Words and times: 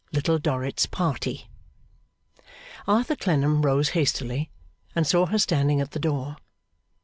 Little 0.11 0.39
Dorrit's 0.39 0.87
Party 0.87 1.47
Arthur 2.87 3.15
Clennam 3.15 3.61
rose 3.61 3.89
hastily, 3.89 4.49
and 4.95 5.05
saw 5.05 5.27
her 5.27 5.37
standing 5.37 5.79
at 5.79 5.91
the 5.91 5.99
door. 5.99 6.37